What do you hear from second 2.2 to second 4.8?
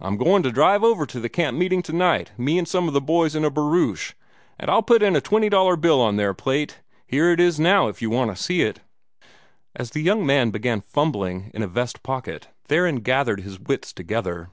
me and some of the boys in a barouche, and